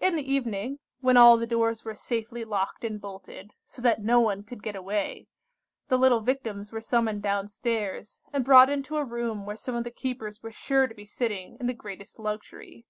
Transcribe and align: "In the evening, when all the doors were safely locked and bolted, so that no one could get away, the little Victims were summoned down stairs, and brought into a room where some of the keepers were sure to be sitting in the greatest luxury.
"In 0.00 0.16
the 0.16 0.22
evening, 0.22 0.78
when 1.00 1.18
all 1.18 1.36
the 1.36 1.46
doors 1.46 1.84
were 1.84 1.94
safely 1.94 2.46
locked 2.46 2.82
and 2.82 2.98
bolted, 2.98 3.52
so 3.66 3.82
that 3.82 4.02
no 4.02 4.18
one 4.18 4.42
could 4.42 4.62
get 4.62 4.74
away, 4.74 5.26
the 5.88 5.98
little 5.98 6.20
Victims 6.20 6.72
were 6.72 6.80
summoned 6.80 7.20
down 7.22 7.48
stairs, 7.48 8.22
and 8.32 8.42
brought 8.42 8.70
into 8.70 8.96
a 8.96 9.04
room 9.04 9.44
where 9.44 9.54
some 9.54 9.74
of 9.74 9.84
the 9.84 9.90
keepers 9.90 10.42
were 10.42 10.50
sure 10.50 10.86
to 10.86 10.94
be 10.94 11.04
sitting 11.04 11.58
in 11.60 11.66
the 11.66 11.74
greatest 11.74 12.18
luxury. 12.18 12.86